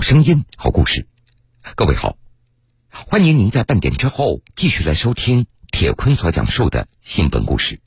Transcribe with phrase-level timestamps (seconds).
[0.00, 1.06] 好声音，好故事。
[1.76, 2.16] 各位好，
[2.88, 7.80] 欢迎您在半点之后继续来收听铁坤所讲述的新闻故事。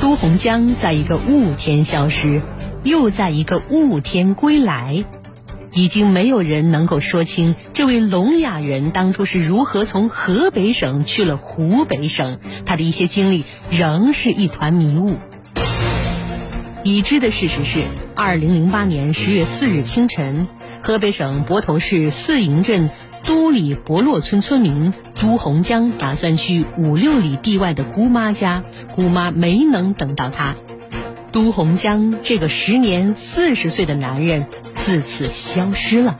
[0.00, 2.40] 都洪江在一个雾天消失，
[2.82, 5.04] 又在一个雾天归来，
[5.74, 15.18] 已经没有人能够说清这位聋哑人当初是如何从河北省去了湖北省，他的一些经历仍是一团迷雾。
[16.84, 17.82] 已知的事实是，
[18.14, 20.46] 二零零八年十月四日清晨，
[20.82, 22.90] 河北省泊头市四营镇
[23.24, 28.62] 都里博洛村村民都洪江打算去五六里地外的姑妈家，
[28.94, 30.56] 姑妈没能等到他，
[31.32, 36.18] 都洪江这个时年四十岁的男人自此消失了。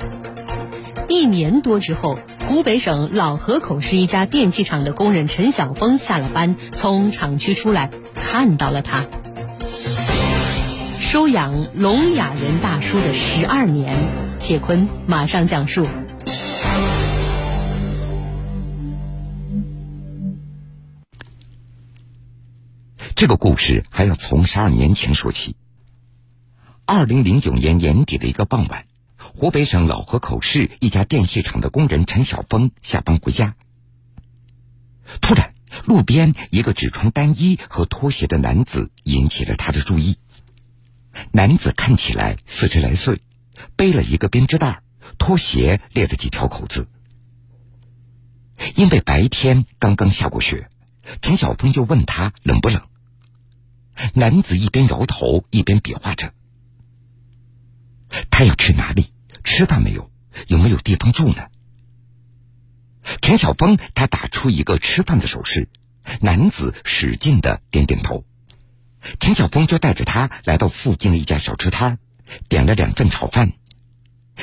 [1.10, 2.18] 一年多之后，
[2.48, 9.04] 湖北省老河口市一家电器厂的工人陈晓峰下了班，从厂区出来，看到了他。
[11.14, 13.94] 收养聋哑人大叔的十二年，
[14.40, 15.86] 铁坤马上讲述。
[23.14, 25.54] 这个故事还要从十二年前说起。
[26.84, 33.54] 二零零九年年底的一个傍晚，湖北省老河口市一家电器厂的工人陈晓峰下班回家，
[35.20, 35.54] 突然，
[35.84, 40.16] 路边一个只穿单衣和拖鞋的男子引起了他的注意。
[41.32, 43.20] 男子看起来四十来岁，
[43.76, 44.82] 背了一个编织袋，
[45.18, 46.88] 拖鞋裂了几条口子。
[48.74, 50.68] 因为白天刚刚下过雪，
[51.22, 52.82] 陈晓峰就问他冷不冷。
[54.14, 56.32] 男子一边摇头一边比划着。
[58.30, 59.12] 他要去哪里？
[59.42, 60.10] 吃饭没有？
[60.48, 61.46] 有没有地方住呢？
[63.20, 65.68] 陈晓峰他打出一个吃饭的手势，
[66.20, 68.24] 男子使劲的点点头。
[69.20, 71.98] 陈晓峰就带着他来到附近的一家小吃摊
[72.48, 73.52] 点了两份炒饭。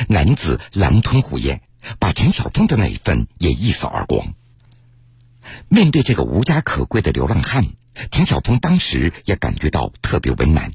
[0.08, 1.62] 男子狼吞虎咽，
[2.00, 4.34] 把陈晓峰的那一份也一扫而光。
[5.67, 7.66] 面对这个无家可归的流浪汉，
[8.11, 10.73] 陈晓峰当时也感觉到特别为难。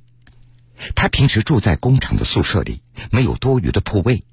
[0.95, 4.25] 他平时住在工厂的宿舍里，没有多余的铺位，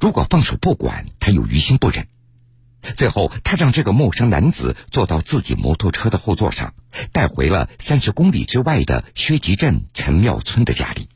[0.00, 2.08] 如果放手不管，他又于心不忍。
[2.82, 6.74] 最后，他让这个陌生男子坐到自己摩托车的后座上，
[7.12, 11.08] 带回了三十公里之外的薛集镇陈庙村的家里。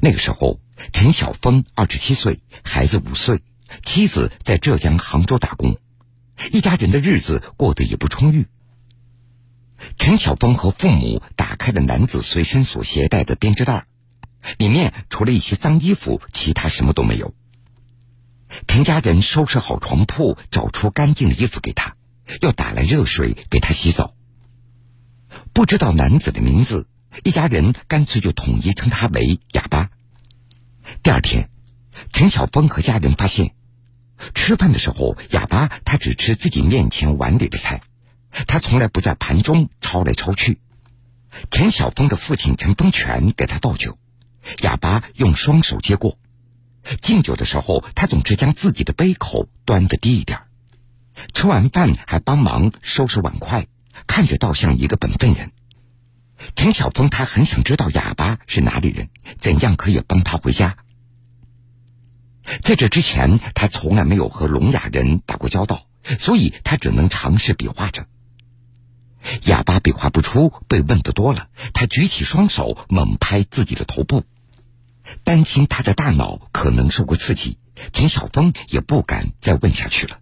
[0.00, 0.60] 那个时候，
[0.92, 3.42] 陈晓峰二十七岁，孩子五岁，
[3.82, 5.78] 妻子在浙江杭州打工，
[6.52, 8.46] 一家人的日子过得也不充裕。
[9.98, 13.86] 陈晓峰和父母打开了男子随身所携带的编织袋，
[14.58, 17.34] 里面除了一些脏衣服，其他什么都没有。
[18.66, 21.96] 陈家人收拾好床铺，找出干净的衣服给他，
[22.40, 24.14] 又打来热水给他洗澡。
[25.52, 26.88] 不知道男子的名字，
[27.24, 29.90] 一家人干脆就统一称他为哑巴。
[31.02, 31.48] 第二天，
[32.12, 33.54] 陈晓峰和家人发现，
[34.34, 37.82] 吃饭的时候，哑巴他只吃自己面前碗里的菜，
[38.48, 40.60] 他从来不在盘中抄来抄去。
[41.52, 43.96] 陈晓峰的父亲陈丰全给他倒酒，
[44.62, 46.18] 哑巴用双手接过。
[47.00, 50.40] 敬酒的时候，他总是将自己的杯口端得低一点。
[51.34, 53.66] 吃完饭还帮忙收拾碗筷，
[54.06, 55.52] 看着倒像一个本分人。
[56.56, 60.76] 陈晓峰他很想知道哑巴是哪里人，怎样可以帮他回家。
[62.62, 65.86] 在这之前，他从来没有和聋哑人打过交道，
[66.18, 68.06] 所以他只能尝试比划着。
[69.44, 74.24] 哑巴比划不出，被问的多了，他举起双手猛拍自己的头部。
[75.24, 77.58] 担心他的大脑可能受过刺激，
[77.92, 80.18] 陈晓峰也不敢再问下去了。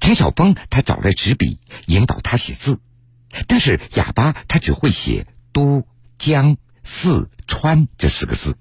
[0.00, 2.78] 陈晓峰他找来纸笔引导他写字，
[3.46, 5.86] 但是哑巴他只会写“都
[6.18, 8.56] 江四川”这四个字。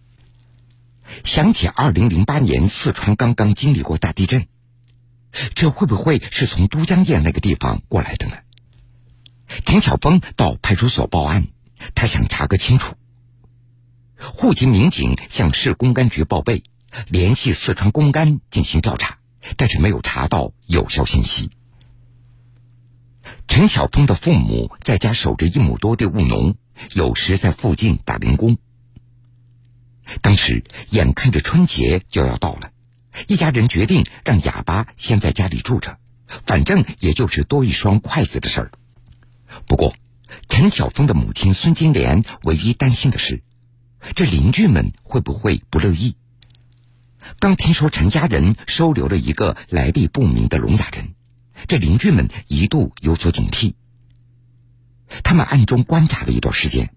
[1.24, 4.48] 想起二零零八年四川刚刚经历过大地震，
[5.56, 8.38] 这会不会是从都江堰那个地方过来的呢？
[9.66, 11.48] 陈晓峰到派出所报案，
[11.96, 12.96] 他想查个清楚。
[14.19, 16.63] 户籍民警向市公安局报备，
[17.07, 19.18] 联系四川公安进行调查，
[19.56, 21.50] 但是没有查到有效信息。
[23.48, 26.56] 陈晓峰的父母在家守着一亩多地务农，
[26.94, 28.57] 有时在附近打零工。
[30.22, 32.72] 当时眼看着春节就要到了，
[33.27, 35.98] 一家人决定让哑巴先在家里住着，
[36.45, 38.72] 反正也就是多一双筷子的事儿。
[39.65, 39.95] 不过，
[40.50, 43.44] 陈晓峰的母亲孙金莲唯一担心的是。
[44.16, 46.16] 这邻居们会不会不乐意？
[47.40, 51.13] 刚听说陈家人收留了一个来历不明的聋哑人，
[51.68, 53.75] 这邻居们一度有所警惕。
[55.24, 56.94] 他们暗中观察了一段时间，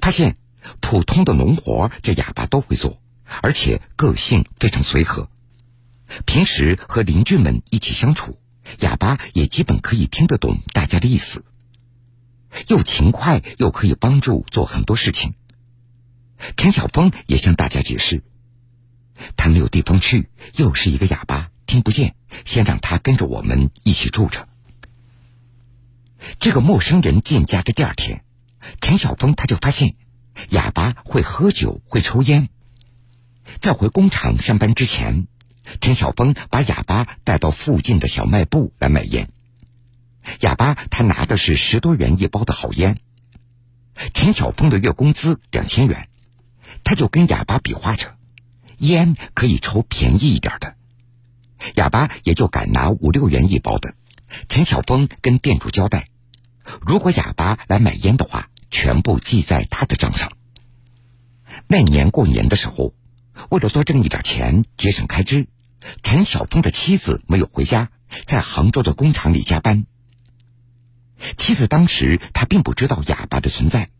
[0.00, 0.36] 发现
[0.80, 3.00] 普通的农活这哑巴都会做，
[3.42, 5.28] 而且个性非常随和。
[6.24, 8.38] 平时和邻居们一起相处，
[8.80, 11.44] 哑巴也基本可以听得懂大家的意思。
[12.68, 15.34] 又勤快又可以帮助做很多事情。
[16.56, 18.22] 陈晓峰也向大家解释，
[19.36, 24.48] 他没有地方去，又是一个哑巴，听不见，先让他跟着我们一起住着。
[26.38, 28.24] 这个陌生人进家的第二天，
[28.80, 29.94] 陈晓峰他就发现，
[30.50, 32.48] 哑巴会喝酒，会抽烟。
[33.60, 35.28] 在回工厂上班之前，
[35.80, 39.30] 陈晓峰把哑巴带到附近的小卖部来买烟。
[40.40, 42.96] 哑巴他拿的是十多元一包的好烟。
[44.12, 46.08] 陈晓峰的月工资两千元，
[46.86, 48.14] 他就跟哑巴比划着，
[48.78, 50.76] 烟可以抽便宜一点的。
[51.74, 53.96] 哑巴也就敢拿五六元一包的。
[54.48, 56.06] 陈晓峰跟店主交代，
[56.80, 60.30] 如果哑巴来买烟的话，全部记在他的账上。
[61.66, 62.94] 那年过年的时候，
[63.50, 65.48] 为了多挣一点钱，节省开支，
[66.04, 67.90] 陈晓峰的妻子没有回家，
[68.26, 69.86] 在杭州的工厂里加班。
[71.36, 73.90] 妻子当时他并不知道哑巴的存在，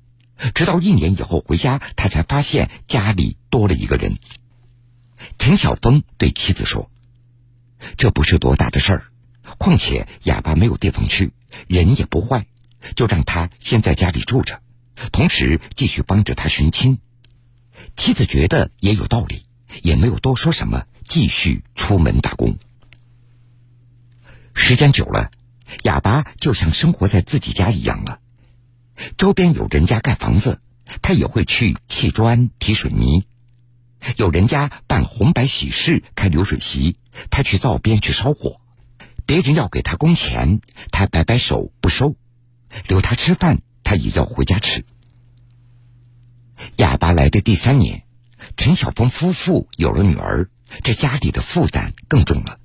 [0.54, 4.18] 直到一年以后回家，他才发现家里多了一个人。
[5.38, 6.90] 陈晓峰对妻子说
[7.96, 9.06] ：“这不是多大的事儿。”
[9.58, 11.32] 况且哑巴没有地方去，
[11.68, 12.46] 人也不坏，
[12.96, 14.60] 就让他先在家里住着，
[15.12, 16.98] 同时继续帮着他寻亲。
[17.96, 19.44] 妻子觉得也有道理，
[19.82, 22.58] 也没有多说什么，继续出门打工。
[24.52, 25.30] 时间久了，
[25.84, 28.18] 哑巴就像生活在自己家一样了。
[29.16, 30.60] 周边有人家盖房子，
[31.02, 33.24] 他也会去砌砖、提水泥；
[34.16, 36.96] 有人家办红白喜事、开流水席，
[37.30, 38.60] 他去灶边去烧火。
[39.26, 40.60] 别人要给他工钱，
[40.92, 42.14] 他摆摆手不收；
[42.86, 44.84] 留他吃饭，他也要回家吃。
[46.76, 48.04] 哑巴来的第三年，
[48.56, 50.48] 陈晓峰夫妇有了女儿，
[50.82, 52.58] 这家里的负担更重了。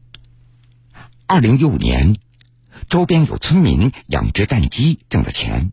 [1.25, 2.17] 二零一五年，
[2.89, 5.71] 周边有村民养殖蛋鸡挣了钱，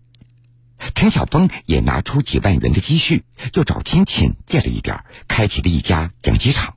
[0.95, 6.75] 陈晓峰也拿出几万元的积蓄，又找亲戚借了一点，开启了一家养鸡场。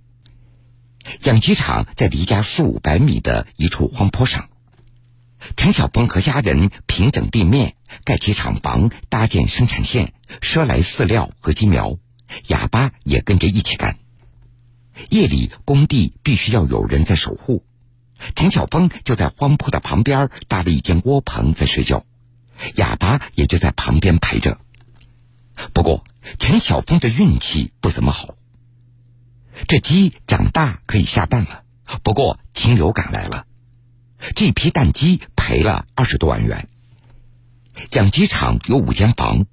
[1.24, 4.50] 养鸡场在离家四五百米的一处荒坡上，
[5.56, 11.98] 陈晓峰和家人平整地面，盖起厂房，搭建生产线，赊来饲料和鸡苗，
[12.48, 13.98] 哑巴也跟着一起干。
[15.10, 17.66] 夜里工地必须要有人在守护，
[18.36, 22.06] 陈晓峰就在荒坡的旁边搭了一间窝棚在睡觉，
[22.76, 24.60] 哑巴也就在旁边陪着。
[25.74, 26.04] 不过
[26.40, 28.36] 陈晓峰的运气不怎么好。
[29.68, 31.64] 这鸡长大可以下蛋了，
[32.04, 33.46] 不过禽流感来了，
[34.36, 36.68] 这批蛋鸡赔了二十多万元。
[37.92, 39.46] 养鸡场有五间房，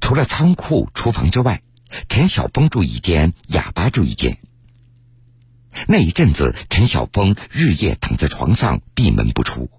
[0.00, 1.62] 除了仓库、厨房之外，
[2.08, 4.38] 陈晓峰住一间，哑巴住一间。
[5.86, 9.70] 那一阵子，陈晓峰日夜躺在床上闭门不出，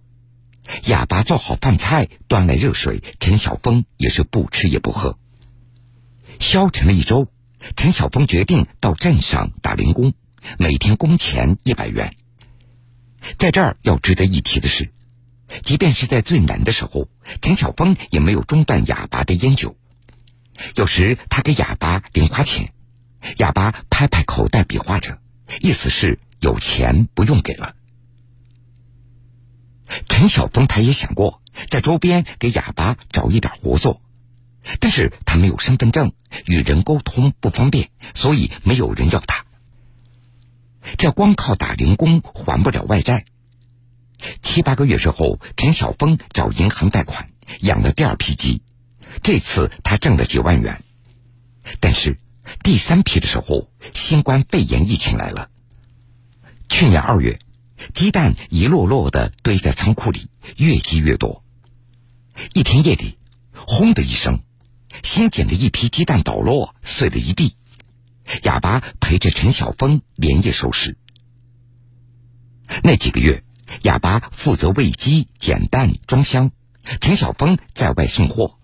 [0.86, 5.18] 哑巴做好饭菜，端来热水，陈晓峰也是不吃也不喝。
[6.39, 7.31] 消沉了一周。
[7.75, 10.13] 陈晓峰决定到镇上打零工，
[10.57, 12.16] 每天工钱一百元。
[13.38, 14.94] 在这儿要值得一提的是，
[15.66, 17.10] 即便是在最难的时候，
[17.42, 19.75] 陈晓峰也没有中断哑巴的烟酒。
[20.75, 22.72] 有时他给哑巴零花钱，
[23.36, 25.19] 哑巴拍拍口袋比划着，
[25.60, 27.75] 意思是有钱不用给了。
[30.08, 34.01] 陈晓峰他也想过在周边给哑巴找一点活做。
[34.79, 36.12] 但是他没有身份证，
[36.46, 39.46] 与人沟通不方便，所以没有人要他。
[40.98, 43.25] 这光靠打零工还不了外债。
[44.41, 47.29] 七八个月之后，陈晓峰找银行贷款
[47.62, 48.62] 养了第二批鸡，
[49.24, 50.84] 这次他挣了几万元。
[51.79, 52.19] 但是
[52.62, 55.50] 第三批的时候，新冠肺炎疫情来了。
[56.67, 57.39] 去年二月，
[57.93, 61.43] 鸡蛋一摞摞的堆在仓库里，越积越多。
[62.53, 63.17] 一天夜里，
[63.53, 64.41] 轰的一声。
[65.03, 67.55] 新捡的一批鸡蛋倒落，碎了一地。
[68.43, 70.98] 哑巴陪着陈晓峰连夜收拾。
[72.83, 73.43] 那几个月，
[73.83, 76.51] 哑巴负责喂鸡、捡蛋、装箱，
[77.01, 78.57] 陈晓峰在外送货。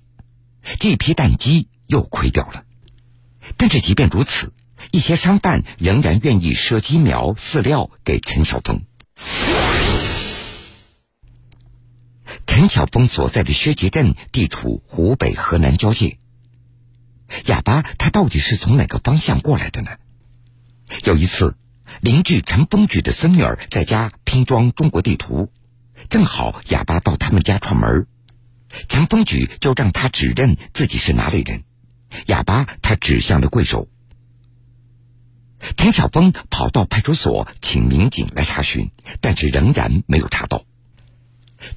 [0.79, 2.63] 这批蛋鸡又亏掉了。
[3.57, 4.53] 但是即便如此，
[4.91, 8.83] 一些商贩仍然愿意赊鸡苗、饲料给陈晓峰。
[12.57, 16.19] 陈晓峰所在的薛集镇地处湖北河南交界。
[17.47, 19.97] 哑巴他到底是从哪个方向过来的呢？
[21.03, 21.57] 有一次，
[21.99, 25.51] 邻居陈风举的孙女儿在家拼装中国地图，
[26.07, 28.07] 正好哑巴到他们家串门，
[28.87, 31.65] 陈风举就让他指认自己是哪里人。
[32.27, 33.89] 哑巴他指向了贵州。
[35.75, 40.63] 陈晓峰跑到派出所请民警来查询，但是仍然没有查到。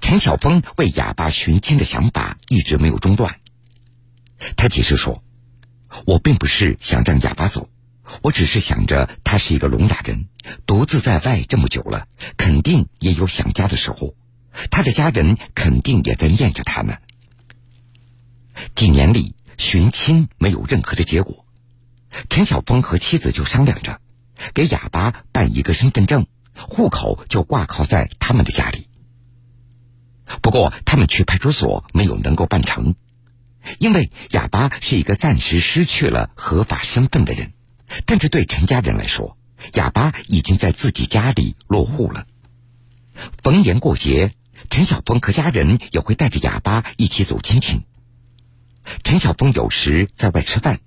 [0.00, 3.40] 陈晓峰为哑巴寻亲的想法一直没有中断。
[4.56, 5.22] 他解释说
[6.06, 7.68] ：“我并不是想让哑巴走，
[8.22, 10.28] 我只是想着他是一个聋哑人，
[10.66, 14.14] 独自在外这么久了，肯定也有想家的时候，
[14.70, 16.96] 他的家人肯定也在念着他呢。”
[18.74, 21.44] 几年里寻亲没有任何的结果，
[22.28, 24.00] 陈晓峰和妻子就商量着，
[24.54, 28.88] 给哑巴办一个身份证，户口就挂靠在他们的家里。
[30.42, 32.94] 不过他们去派出所没有能够办成，
[33.78, 37.52] 因为哑巴是一个暂时失去了合法身份的人，
[38.06, 39.36] 但是对陈家人来说，
[39.74, 42.26] 哑巴已经在自己家里落户了。
[43.42, 44.32] 逢年过节，
[44.70, 47.82] 陈晓峰和家人也会带着哑巴一起走亲戚。
[49.02, 50.80] 陈晓峰有时在外吃饭，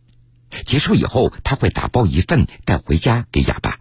[0.65, 3.79] 结束以后他会打包一份带回家给哑巴，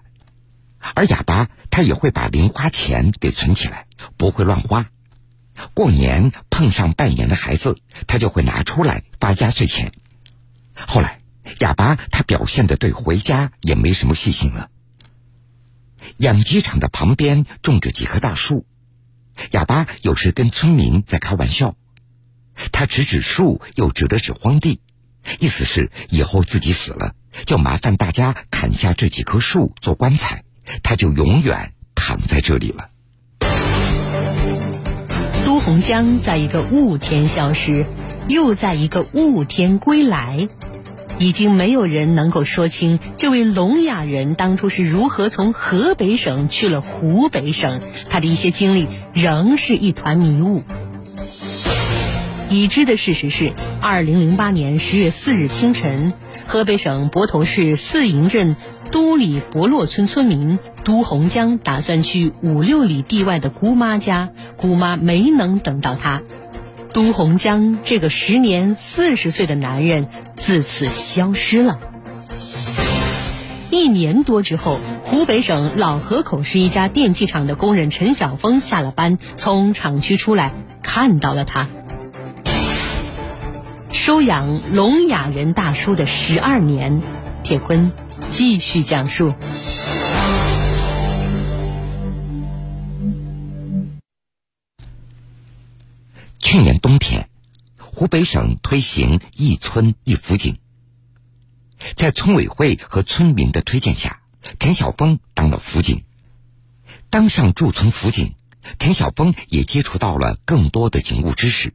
[0.95, 3.87] 而哑巴他也会把零花钱给存起来，
[4.17, 4.89] 不会乱花。
[5.75, 9.93] 过年碰上拜年的孩子，他就会拿出来发压岁钱。
[10.75, 11.21] 后来，
[11.59, 14.71] 哑巴他表现的对回家也没什么信心了。
[16.17, 18.67] 养鸡场的旁边种着几棵大树，
[19.51, 21.77] 哑巴有时跟村民在开玩笑，
[22.73, 24.81] 他指指树，又指了指荒地，
[25.39, 27.15] 意思是以后自己死了，
[27.47, 30.45] 就麻烦大家砍下这几棵树做棺材，
[30.83, 32.90] 他就永远躺在这里了。
[35.51, 37.85] 朱洪江在一个雾天消失，
[38.29, 40.47] 又在一个雾天归来，
[41.19, 50.63] 已经没有人能够说清这位聋哑人当初是如何从河北省去了湖北省，他的一些经历仍是一团迷雾。
[52.49, 56.13] 已知的事实是，二零零八年十月四日清晨，
[56.47, 58.55] 河北省泊头市四营镇。
[58.93, 66.23] 都里博洛村村民都洪江打算去五六里地外的姑妈家，姑妈没能等到他，
[66.93, 71.79] 都洪江这个时年四十岁的男人自此消失了。
[73.71, 81.69] 一年多之后，湖北省老河口市一家电器厂的工人陈晓峰下了班，从厂区出来，看到了他。
[83.93, 87.01] 收养聋哑人大叔的十二年，
[87.45, 87.93] 铁坤。
[88.41, 89.35] 继续讲述。
[96.39, 97.29] 去年冬天，
[97.77, 100.57] 湖北省推行一村一辅警，
[101.97, 104.23] 在村委会和村民的推荐下，
[104.59, 106.05] 陈晓峰当了辅警。
[107.11, 108.37] 当上驻村辅警，
[108.79, 111.75] 陈晓峰也接触到了更多的警务知识。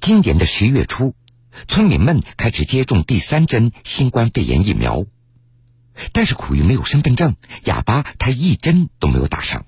[0.00, 1.16] 今年的十月初。
[1.68, 5.04] 村民们开始接种第三针新冠肺炎疫苗，
[6.12, 9.66] 但是苦于没有身份证，哑巴他一针都没有打上。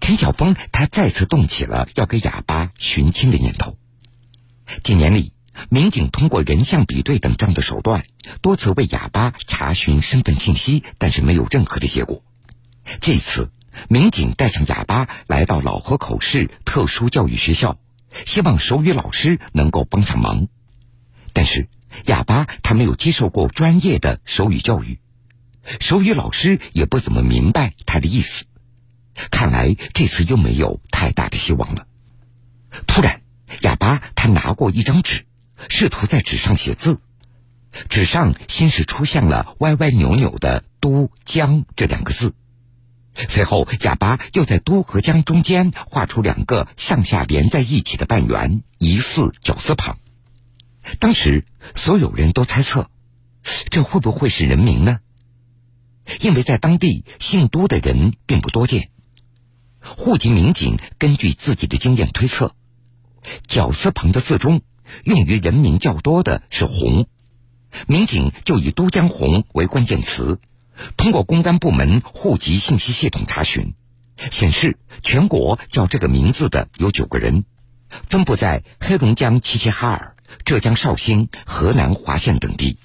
[0.00, 3.76] 陈晓峰他再次动起了要给哑巴寻亲的念头。
[4.82, 5.32] 几年里，
[5.70, 8.02] 民警通过人像比对等这样的手段，
[8.42, 12.22] 多次为哑巴查询身份信息，但是没有任何的结果。
[13.00, 13.50] 这次，
[13.88, 17.78] 民警带上哑巴来到老河口市特殊教育学校，
[18.26, 20.48] 希望手语老师能够帮上忙。
[21.38, 21.68] 但是
[22.06, 24.98] 哑巴他没有接受过专业的手语教育，
[25.78, 28.44] 手语老师也不怎么明白他的意思。
[29.30, 31.86] 看来这次又没有太大的希望了。
[32.88, 33.22] 突然，
[33.60, 35.26] 哑巴他拿过一张纸，
[35.68, 36.98] 试图在纸上写字。
[37.88, 42.34] 纸上先是出现了歪歪扭扭的“都江”这两个字，
[43.28, 50.00] 随后哑巴又在“都”和“江”中间画出两个上下连在一起的半圆，疑似绞丝旁。
[50.98, 52.90] 当时所有人都猜测，
[53.70, 55.00] 这会不会是人名呢？
[56.20, 58.90] 因为在当地姓都的人并不多见。
[59.80, 62.54] 户籍民警根据自己的经验推测，
[63.46, 64.62] 绞丝旁的字中
[65.04, 67.06] 用于人名较多的是“红”，
[67.86, 70.40] 民警就以“都江红”为关键词，
[70.96, 73.74] 通过公安部门户籍信息系统查询，
[74.30, 77.44] 显示全国叫这个名字的有九个人，
[78.08, 80.16] 分布在黑龙江齐齐哈尔。
[80.44, 82.78] 浙江绍兴、河南滑县等地，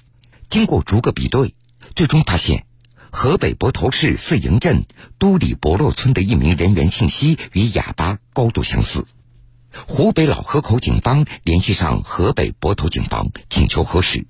[0.48, 1.54] 经过逐个比对，
[1.94, 2.66] 最终发现
[3.10, 4.86] 河北泊头市四营镇
[5.18, 9.06] 都里博洛村的一名人员信息与哑巴高度相似。
[9.88, 14.26] 湖北老河口警方联系上河北泊头警方，请求核实。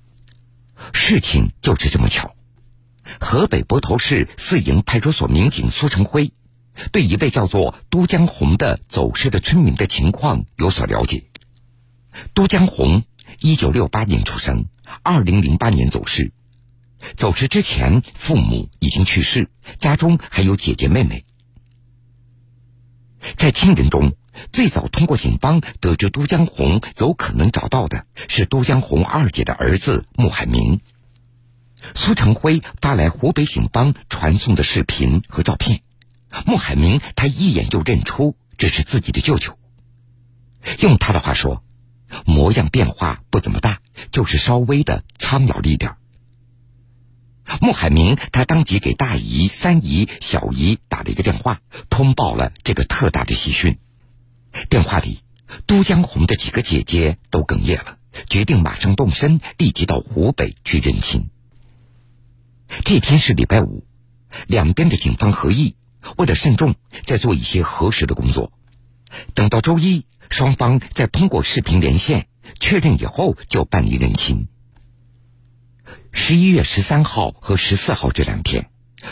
[0.91, 2.35] 事情就是这么巧，
[3.19, 6.33] 河北泊头市四营派出所民警苏成辉
[6.91, 11.23] 对一位叫做都江红的走失的村民的情况有所了解。
[12.33, 13.03] 都江红，
[13.39, 14.65] 一九六八年出生，
[15.03, 16.31] 二零零八年走失。
[17.17, 21.23] 走失之前，父母已经去世，家中还有姐姐妹妹。
[23.35, 24.15] 在亲人中，
[24.51, 30.79] 最早通过警方得知都江红有可能找到的是都江红二姐的儿子穆海明。
[31.95, 35.81] 苏成辉发来湖北警方传送的视频和照片，
[36.45, 39.57] 穆海明他一眼就认出这是自己的舅舅。
[40.79, 41.63] 用他的话说，
[42.25, 43.79] 模样变化不怎么大，
[44.11, 45.97] 就是稍微的苍老了一点儿。
[47.61, 53.77] 穆海明他当即给大姨、三姨、小姨打了一个电话，通报了这个特大的喜讯。
[54.69, 55.19] 电话里，
[55.67, 57.97] 都江红的几个姐姐都哽咽了，
[58.29, 61.29] 决定马上动身，立即到湖北去认亲。
[62.83, 63.85] 这天是礼拜五，
[64.47, 65.75] 两边的警方合议，
[66.17, 68.51] 为了慎重，再做一些核实的工作。
[69.35, 72.27] 等到周一，双方再通过视频连线
[72.59, 74.47] 确认以后，就办理认亲。
[76.11, 78.69] 十一月十三号和十四号这两天，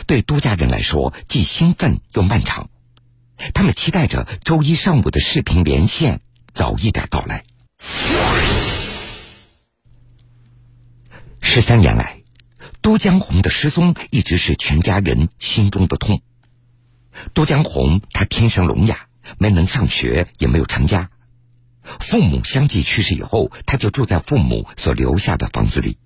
[0.07, 2.69] 对都家人来说既兴奋又漫长。
[3.53, 6.21] 他们期待着周一上午的视频连线
[6.53, 7.43] 早一点到来。
[11.41, 12.23] 十三年来，
[12.81, 16.21] 都江红的失踪一直是全家人心中的痛。
[17.33, 21.09] 都江红她天生聋哑，没能上学，也没有成家。
[21.99, 25.97] 父母相继去世以后，她就住在父母所留下的房子里。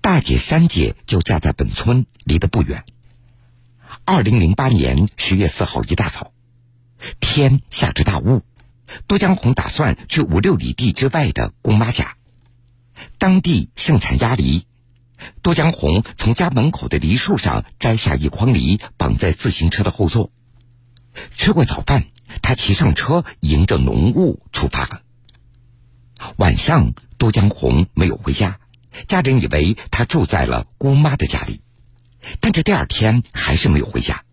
[0.00, 2.84] 大姐、三姐就嫁在本村，离得不远。
[4.04, 6.32] 二零零八年十月四号一大早，
[7.20, 8.42] 天下着大雾，
[9.06, 12.16] 都江红打算去五六里地之外的姑妈家。
[13.18, 14.66] 当地盛产鸭梨，
[15.42, 20.30] 都江红从家门口的梨树上摘下一筐梨，绑在自行车的后座。
[21.36, 22.06] 吃过早饭，
[22.42, 25.02] 他骑上车，迎着浓雾出发了。
[26.36, 28.58] 晚上，都江红没有回家。
[29.06, 31.62] 家人以为他住在了姑妈的家里，
[32.40, 34.24] 但这第二天还是没有回家。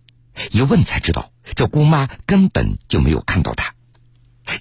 [0.51, 3.74] 一问才知道，这姑妈根本就没有看到他。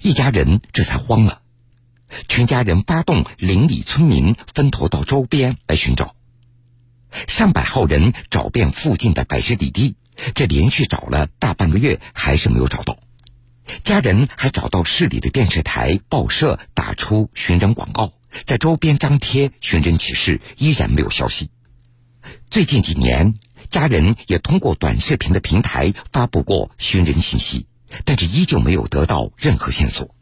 [0.01, 1.41] 一家人这才慌了，
[2.27, 6.15] 全家人发动邻里村民分头到周边来寻找。
[7.27, 9.95] 上百号人找遍附近的百十里地，
[10.35, 12.99] 这连续找了大半个月，还是没有找到。
[13.83, 18.13] 家人还找到市里的电视台、报社，打出寻人广告。
[18.45, 21.49] 在周边张贴寻人启事，依然没有消息。
[22.49, 23.35] 最近几年，
[23.69, 27.67] 家人也通过短视频的平台发布过寻人信息，
[28.05, 30.13] 但是依旧没有得到任何线索。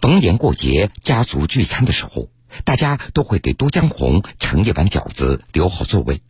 [0.00, 2.28] 逢年过节，家族聚餐的时候，
[2.64, 6.22] 大家都会给都江红盛一碗饺子，留好座位。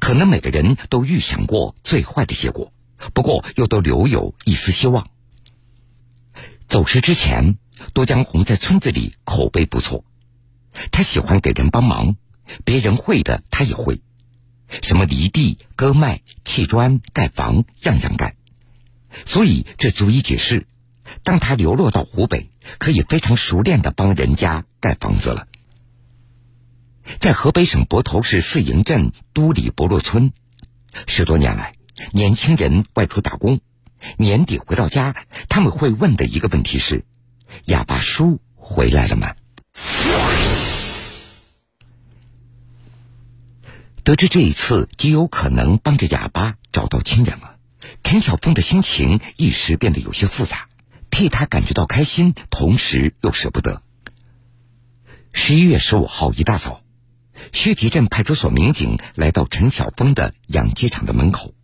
[0.00, 2.72] 可能每个人都预想过最坏的结果，
[3.12, 5.08] 不过又都留有一丝希望。
[6.68, 7.56] 走失之前。
[7.92, 10.04] 都江红在村子里口碑不错，
[10.92, 12.16] 他喜欢给人帮忙，
[12.64, 14.00] 别人会的他也会，
[14.80, 18.36] 什么犁地、割麦、砌砖、盖房，样样干。
[19.26, 20.68] 所以这足以解释，
[21.22, 25.46] 当他流落到湖北，可以非常熟练的帮人家盖房子了。
[27.20, 30.32] 在河北省泊头市四营镇都里博洛村，
[31.06, 31.74] 十多年来，
[32.12, 33.60] 年轻人外出打工，
[34.16, 35.14] 年底回到家，
[35.48, 37.04] 他们会问的一个问题是。
[37.66, 39.34] 哑巴叔回来了吗？
[44.02, 47.56] 得知这一次极有可能帮着哑巴找到亲人了，
[48.02, 50.68] 陈小峰的心情一时变得有些复杂，
[51.14, 53.82] 替他感觉到开心，同时又舍不得。
[55.32, 56.82] 十一月十五号一大早，
[57.52, 61.54] 薛集镇派出所民警来到陈小峰的养鸡场的门口，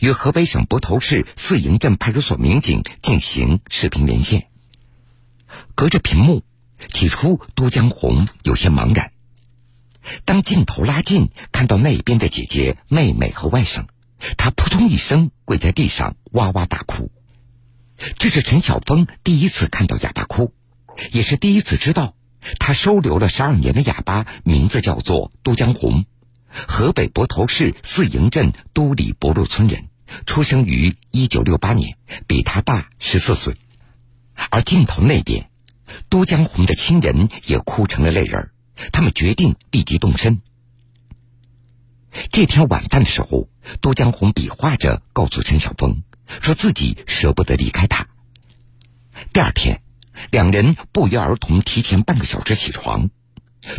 [0.00, 4.48] 与河北省泊头市四营镇派出所民警进行视频连线。
[5.74, 6.42] 隔着屏幕，
[6.90, 9.12] 起初都江红有些茫然。
[10.24, 13.84] 当镜头拉近，看到那边的姐姐、妹妹和外甥，
[14.38, 17.12] 她扑通一声跪在地上，哇哇大哭。
[18.18, 20.54] 这是陈晓峰第一次看到哑巴哭，
[21.12, 22.14] 也是第一次知道，
[22.58, 26.04] 他收留了十二年的哑巴名字叫做都江红，
[26.48, 29.88] 河北泊头市四营镇都里博路村人，
[30.26, 33.56] 出生于一九六八年，比他大十四岁。
[34.50, 35.50] 而镜头那边，
[36.08, 38.50] 都江红的亲人也哭成了泪人
[38.92, 40.40] 他们决定立即动身。
[42.30, 43.48] 这天晚饭的时候，
[43.80, 46.04] 都江红比划着告诉陈晓峰，
[46.40, 48.06] 说自己舍不得离开他。
[49.32, 49.82] 第二天，
[50.30, 53.10] 两人不约而同提前半个小时起床。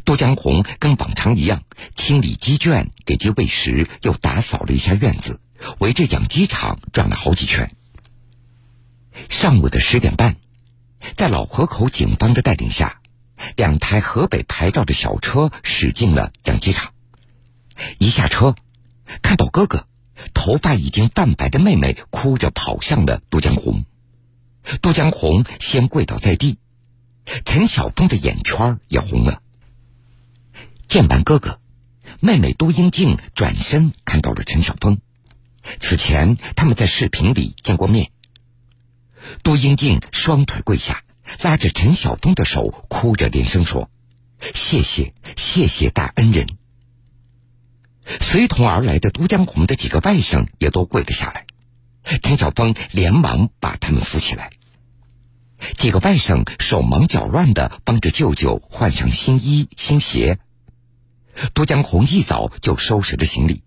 [0.05, 1.63] 杜江红跟往常一样
[1.95, 5.39] 清理鸡圈，给鸡喂食，又打扫了一下院子，
[5.79, 7.71] 围着养鸡场转了好几圈。
[9.29, 10.35] 上午的十点半。
[11.15, 12.99] 在老河口警方的带领下，
[13.55, 16.91] 两台河北牌照的小车驶进了养鸡场。
[17.99, 18.53] 一下车，
[19.21, 19.87] 看到哥哥，
[20.33, 23.85] 头发已经泛白的妹妹哭着跑向了杜江红。
[24.81, 26.59] 杜江红先跪倒在地，
[27.45, 29.41] 陈晓峰的眼圈也红了。
[30.87, 31.59] 见完哥哥，
[32.19, 34.99] 妹妹杜英静转身看到了陈晓峰。
[35.79, 38.11] 此前他们在视频里见过面。
[39.43, 41.03] 杜英静双腿跪下，
[41.41, 43.89] 拉着陈晓峰的手，哭着连声说
[44.55, 46.47] ：“谢谢，谢谢大恩人。”
[48.21, 51.45] 随同而来的都江红的几个外甥也都跪了下来。
[52.23, 54.51] 陈晓峰连忙把他们扶起来。
[55.77, 60.39] 几个外甥手忙脚乱的帮着舅舅换上新衣新鞋。
[61.53, 63.63] 都江红一早就收拾了行李，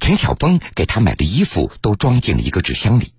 [0.00, 3.12] 陈晓峰给他买的衣服都装进了一个纸箱里。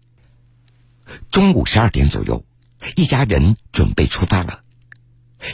[1.30, 2.44] 中午十二点左右，
[2.96, 4.62] 一家人准备出发了。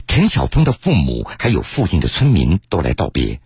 [0.08, 3.42] 陈晓峰的父母还有附近的村民都来道别，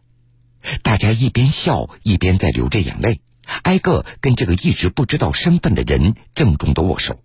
[0.82, 3.22] 大家一边笑一边在流着眼泪，
[3.64, 7.22] 挨个跟这个一直不知道身份的人郑重的握手。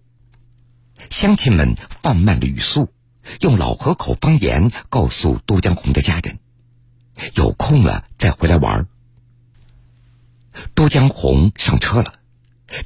[1.11, 2.93] 乡亲们放慢了语速，
[3.41, 6.39] 用老河口方言告诉都江红的家人
[7.35, 8.87] ：“有空了再回来玩。”
[10.75, 12.15] 都江红上车了。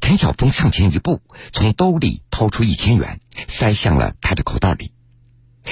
[0.01, 1.21] 陈晓峰上前一步，
[1.53, 4.92] 从兜里掏出一千元，塞向了他的口袋里。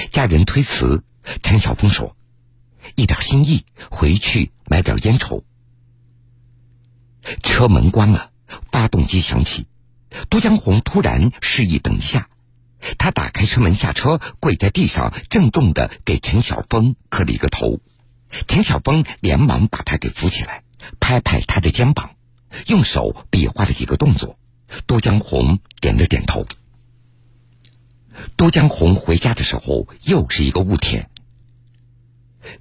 [0.09, 1.03] 家人推辞，
[1.43, 2.15] 陈晓峰说
[2.95, 5.43] ：“一点心意，回去买点烟抽。”
[7.41, 8.31] 车门关了，
[8.71, 9.65] 发动机响起，
[10.29, 12.29] 都江红突然示意等一下，
[12.99, 17.79] 他打开车门下车，跪在地上，郑重的给陈晓峰磕了一个头。
[18.47, 20.63] 陈晓峰连忙把他给扶起来，
[20.99, 22.11] 拍拍他的肩膀。
[22.67, 24.37] 用手比划了几个动作，
[24.85, 26.45] 都江红点了点头。
[28.37, 31.09] 都江红回家的时候，又是一个雾天。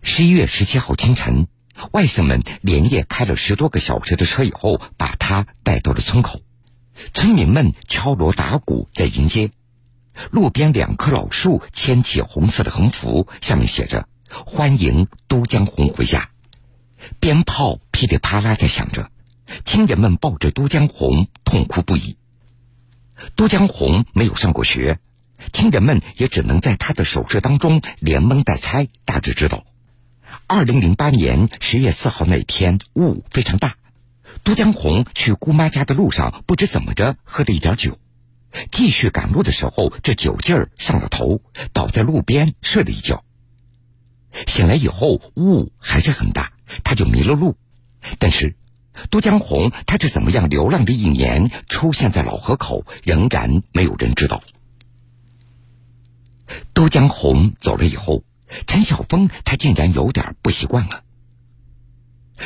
[0.03, 1.47] 十一月十七号清晨，
[1.93, 6.41] 外甥们连夜开了十多个小时的车，以后把他带到了村口。
[7.13, 9.51] 村民们敲锣打鼓在迎接。
[10.31, 16.31] 路边两棵老树牵起红色的横幅，上面写着“欢迎都江红回家”。
[17.21, 19.11] 鞭炮噼里啪啦在响着。
[19.65, 22.17] 亲人们抱着都江红痛哭不已。
[23.37, 24.99] 都江红没有上过学，
[25.53, 29.65] 亲人们也只能在他的手势当中连蒙带猜，大致知道。
[30.47, 33.77] 二零零八年十月四号那天，雾非常大。
[34.43, 37.99] 都江红去姑妈家的路上，不知怎么着喝了一点酒，
[38.71, 41.41] 继续赶路的时候，这酒劲儿上了头，
[41.73, 43.25] 倒在路边睡了一觉。
[44.47, 47.57] 醒来以后，雾还是很大，他就迷了路，
[48.19, 48.57] 但是。
[49.11, 54.45] 都江红，他是怎么样流浪的一年，出现在老河口，仍然没有人知道。
[56.75, 58.23] 都江红走了以后，
[58.67, 61.03] 陈晓峰他竟然有点不习惯了。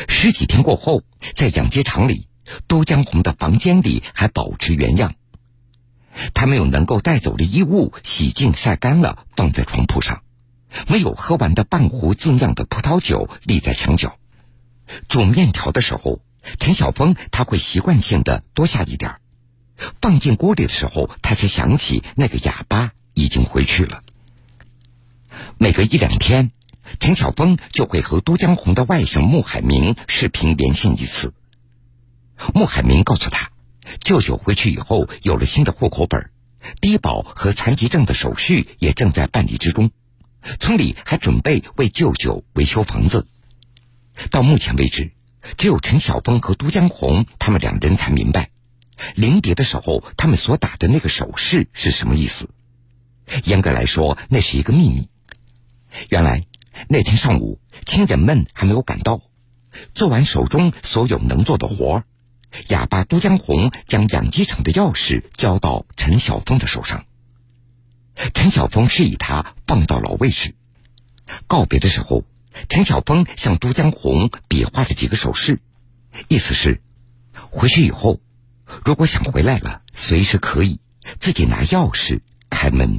[0.08, 1.02] 十几天过后，
[1.34, 2.28] 在养鸡场里，
[2.66, 5.14] 都江红的房间里还保持原样，
[6.34, 10.22] 他没有能够带走的衣物洗净晒干了，放在床铺上，
[10.88, 14.18] 没有喝完的半壶自酿的葡萄酒立在墙角，
[15.08, 16.20] 煮面条的时候。
[16.58, 19.16] 陈晓峰他会习惯性的多下一点
[20.00, 24.02] 放进锅里的时候，他才想起那个哑巴已经回去了。
[25.58, 26.52] 每隔一两天，
[27.00, 31.32] 陈晓峰就会和都江红的外甥穆海明视频连线一次。
[32.54, 33.50] 穆海明告诉他，
[34.00, 36.30] 舅舅回去以后有了新的户口本，
[36.80, 39.90] 低保和残疾证的手续也正在办理之中，
[40.60, 43.26] 村里还准备为舅舅维修房子。
[44.30, 45.12] 到目前为止。
[45.56, 48.50] 只有陈晓峰和都江红他们两人才明白，
[49.14, 52.50] 临别的时候他们所打的那个手势是什么意思。
[53.44, 55.08] 严格来说，那是一个秘密。
[56.08, 56.44] 原来
[56.88, 59.20] 那天上午，亲人们还没有赶到，
[59.94, 62.04] 做完手中所有能做的活
[62.68, 67.04] 哑巴都江红将养鸡场的钥匙交到陈晓峰的手上。
[68.34, 70.54] 陈晓峰示意他放到老位置。
[71.46, 72.24] 告别的时候。
[72.68, 75.60] 陈晓峰向都江红比划了几个手势，
[76.26, 76.80] 意思是
[77.50, 78.18] 回去以后，
[78.84, 80.80] 如果想回来了，随时可以
[81.20, 82.20] 自己拿钥匙
[82.50, 82.98] 开门。